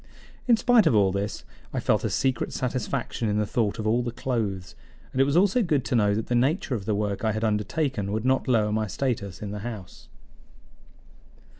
In 0.47 0.57
spite 0.57 0.87
of 0.87 0.95
all 0.95 1.11
this, 1.11 1.43
I 1.71 1.79
felt 1.79 2.03
a 2.03 2.09
secret 2.09 2.51
satisfaction 2.53 3.29
in 3.29 3.37
the 3.37 3.45
thought 3.45 3.77
of 3.77 3.85
the 3.85 4.09
clothes, 4.11 4.73
and 5.11 5.21
it 5.21 5.25
was 5.25 5.37
also 5.37 5.61
good 5.61 5.85
to 5.85 5.95
know 5.95 6.15
that 6.15 6.25
the 6.25 6.33
nature 6.33 6.73
of 6.73 6.85
the 6.85 6.95
work 6.95 7.23
I 7.23 7.33
had 7.33 7.43
undertaken 7.43 8.11
would 8.11 8.25
not 8.25 8.47
lower 8.47 8.71
my 8.71 8.87
status 8.87 9.43
in 9.43 9.51
the 9.51 9.59
house. 9.59 10.07